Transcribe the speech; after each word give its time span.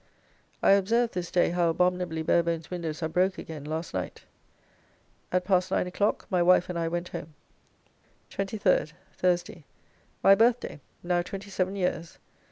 I 0.63 0.71
observed 0.71 1.13
this 1.13 1.29
day 1.29 1.51
how 1.51 1.69
abominably 1.69 2.23
Barebone's 2.23 2.71
windows 2.71 3.03
are 3.03 3.07
broke 3.07 3.37
again 3.37 3.63
last 3.65 3.93
night. 3.93 4.23
At 5.31 5.45
past 5.45 5.69
9 5.69 5.85
o'clock 5.85 6.25
my 6.31 6.41
wife 6.41 6.69
and 6.69 6.79
I 6.79 6.87
went 6.87 7.09
home. 7.09 7.35
23rd. 8.31 8.93
Thursday, 9.13 9.63
my 10.23 10.33
birthday, 10.33 10.79
now 11.03 11.21
twenty 11.21 11.51
seven 11.51 11.75
years. 11.75 12.17